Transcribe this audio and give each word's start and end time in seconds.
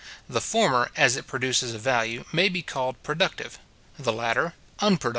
The 0.27 0.41
former 0.41 0.89
as 0.97 1.15
it 1.15 1.27
produces 1.27 1.75
a 1.75 1.77
value, 1.77 2.25
may 2.33 2.49
be 2.49 2.63
called 2.63 2.95
productive, 3.03 3.59
the 3.99 4.11
latter, 4.11 4.55
unproductive 4.79 5.05
labour. 5.05 5.09